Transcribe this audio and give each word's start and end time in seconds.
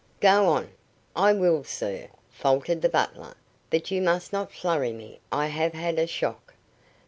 "Go 0.19 0.47
on." 0.47 0.71
"I 1.15 1.31
will, 1.31 1.63
sir," 1.63 2.07
faltered 2.31 2.81
the 2.81 2.89
butler, 2.89 3.35
"but 3.69 3.91
you 3.91 4.01
must 4.01 4.33
not 4.33 4.51
flurry 4.51 4.93
me. 4.93 5.19
I 5.31 5.45
have 5.45 5.73
had 5.75 5.99
a 5.99 6.07
shock." 6.07 6.55